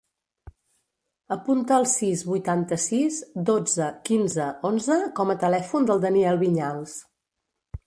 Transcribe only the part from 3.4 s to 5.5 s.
dotze, quinze, onze com a